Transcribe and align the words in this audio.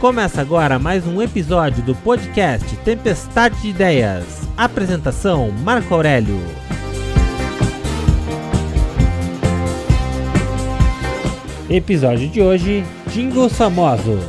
Começa 0.00 0.40
agora 0.40 0.78
mais 0.78 1.06
um 1.06 1.20
episódio 1.20 1.82
do 1.84 1.94
podcast 1.94 2.74
Tempestade 2.78 3.60
de 3.60 3.68
Ideias. 3.68 4.48
Apresentação: 4.56 5.52
Marco 5.52 5.92
Aurélio. 5.92 6.40
Episódio 11.68 12.30
de 12.30 12.40
hoje: 12.40 12.82
Jingles 13.08 13.52
famosos. 13.52 14.24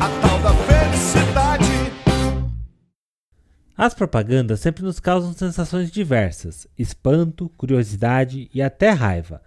a 0.00 0.08
tal 0.20 0.38
da 0.40 0.52
felicidade. 0.64 1.64
As 3.76 3.94
propagandas 3.94 4.58
sempre 4.58 4.82
nos 4.82 4.98
causam 4.98 5.32
sensações 5.32 5.92
diversas: 5.92 6.66
espanto, 6.76 7.48
curiosidade 7.56 8.50
e 8.52 8.60
até 8.60 8.90
raiva. 8.90 9.40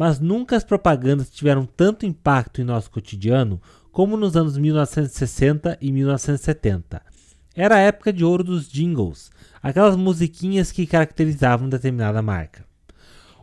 Mas 0.00 0.18
nunca 0.18 0.56
as 0.56 0.64
propagandas 0.64 1.28
tiveram 1.28 1.66
tanto 1.66 2.06
impacto 2.06 2.58
em 2.58 2.64
nosso 2.64 2.90
cotidiano 2.90 3.60
como 3.92 4.16
nos 4.16 4.34
anos 4.34 4.56
1960 4.56 5.76
e 5.78 5.92
1970. 5.92 7.02
Era 7.54 7.74
a 7.74 7.80
época 7.80 8.10
de 8.10 8.24
ouro 8.24 8.42
dos 8.42 8.66
jingles, 8.66 9.30
aquelas 9.62 9.96
musiquinhas 9.96 10.72
que 10.72 10.86
caracterizavam 10.86 11.68
determinada 11.68 12.22
marca. 12.22 12.64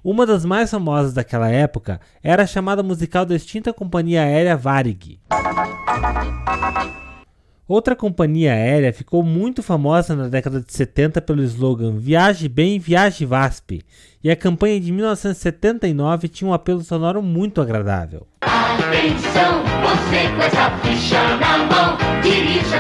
Uma 0.03 0.25
das 0.25 0.43
mais 0.43 0.71
famosas 0.71 1.13
daquela 1.13 1.47
época 1.47 2.01
era 2.23 2.41
a 2.41 2.47
chamada 2.47 2.81
musical 2.81 3.23
da 3.23 3.35
extinta 3.35 3.71
companhia 3.71 4.23
aérea 4.23 4.57
Varig. 4.57 5.19
Outra 7.67 7.97
companhia 7.97 8.53
aérea 8.53 8.93
ficou 8.93 9.21
muito 9.21 9.61
famosa 9.61 10.15
na 10.15 10.29
década 10.29 10.61
de 10.61 10.71
70 10.71 11.19
pelo 11.21 11.43
slogan 11.43 11.97
Viaje 11.97 12.47
Bem, 12.47 12.79
Viaje 12.79 13.25
VASP, 13.25 13.81
e 14.23 14.31
a 14.31 14.37
campanha 14.37 14.79
de 14.79 14.89
1979 14.89 16.29
tinha 16.29 16.49
um 16.49 16.53
apelo 16.53 16.81
sonoro 16.81 17.21
muito 17.21 17.59
agradável. 17.59 18.25
Atenção, 18.39 19.63
você 19.81 20.29
com 20.33 20.43
essa 20.43 20.77
ficha 20.77 21.37
na 21.37 21.57
mão, 21.57 21.97
dirija-se 22.21 22.76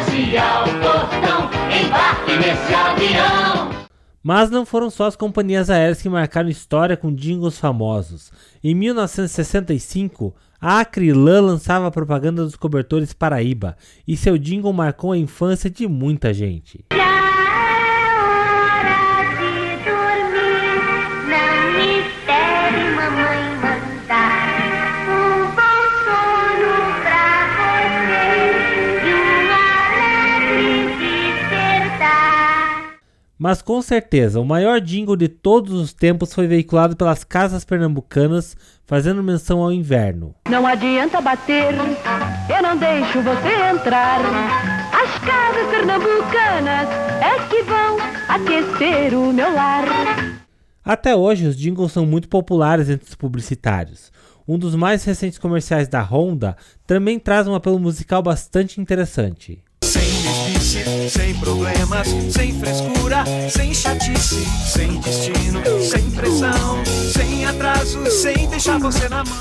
Mas 4.27 4.49
não 4.49 4.65
foram 4.65 4.89
só 4.89 5.05
as 5.05 5.15
companhias 5.15 5.69
aéreas 5.69 6.01
que 6.01 6.09
marcaram 6.09 6.49
história 6.49 6.97
com 6.97 7.15
jingles 7.15 7.57
famosos. 7.57 8.29
Em 8.61 8.75
1965, 8.75 10.35
a 10.59 10.81
Acrilan 10.81 11.39
lançava 11.39 11.87
a 11.87 11.91
propaganda 11.91 12.43
dos 12.43 12.57
cobertores 12.57 13.13
Paraíba, 13.13 13.77
e 14.05 14.17
seu 14.17 14.37
jingle 14.37 14.73
marcou 14.73 15.13
a 15.13 15.17
infância 15.17 15.69
de 15.69 15.87
muita 15.87 16.33
gente. 16.33 16.83
Mas 33.47 33.61
com 33.61 33.81
certeza, 33.81 34.41
o 34.41 34.45
maior 34.45 34.81
jingle 34.81 35.15
de 35.15 35.29
todos 35.29 35.71
os 35.71 35.93
tempos 35.93 36.33
foi 36.33 36.47
veiculado 36.47 36.97
pelas 36.97 37.23
casas 37.23 37.63
pernambucanas, 37.63 38.57
fazendo 38.85 39.23
menção 39.23 39.61
ao 39.61 39.71
inverno. 39.71 40.35
Não 40.49 40.67
adianta 40.67 41.21
bater, 41.21 41.73
eu 41.73 42.61
não 42.61 42.75
deixo 42.75 43.21
você 43.21 43.53
entrar. 43.71 44.19
As 44.91 45.17
casas 45.19 45.69
pernambucanas 45.69 46.89
é 47.21 47.47
que 47.47 47.63
vão 47.63 47.97
aquecer 48.27 49.17
o 49.17 49.31
meu 49.31 49.53
lar. 49.53 49.85
Até 50.83 51.15
hoje, 51.15 51.47
os 51.47 51.55
jingles 51.55 51.93
são 51.93 52.05
muito 52.05 52.27
populares 52.27 52.89
entre 52.89 53.07
os 53.07 53.15
publicitários. 53.15 54.11
Um 54.45 54.59
dos 54.59 54.75
mais 54.75 55.05
recentes 55.05 55.39
comerciais 55.39 55.87
da 55.87 56.01
Honda 56.01 56.57
também 56.85 57.17
traz 57.17 57.47
um 57.47 57.55
apelo 57.55 57.79
musical 57.79 58.21
bastante 58.21 58.81
interessante. 58.81 59.63
Sem 61.09 61.33
problemas, 61.39 62.07
sem 62.31 62.51
frescura, 62.59 63.23
sem 63.49 63.73
chatice, 63.73 64.43
sem 64.45 64.99
destino, 64.99 65.61
sem 65.81 66.11
pressão, 66.11 66.83
sem 66.85 67.45
atraso, 67.45 68.05
sem 68.11 68.47
deixar 68.49 68.77
você 68.77 69.07
na 69.07 69.23
mão. 69.23 69.37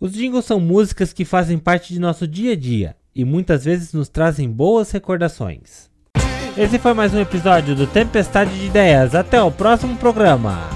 Os 0.00 0.12
jingles 0.12 0.46
são 0.46 0.58
músicas 0.58 1.12
que 1.12 1.24
fazem 1.24 1.58
parte 1.58 1.92
de 1.92 2.00
nosso 2.00 2.26
dia 2.26 2.52
a 2.52 2.56
dia 2.56 2.96
e 3.14 3.24
muitas 3.24 3.64
vezes 3.64 3.92
nos 3.92 4.08
trazem 4.08 4.50
boas 4.50 4.90
recordações. 4.90 5.90
Esse 6.56 6.78
foi 6.78 6.94
mais 6.94 7.12
um 7.12 7.20
episódio 7.20 7.74
do 7.74 7.86
Tempestade 7.86 8.58
de 8.58 8.66
Ideias. 8.66 9.14
Até 9.14 9.42
o 9.42 9.50
próximo 9.50 9.96
programa. 9.96 10.70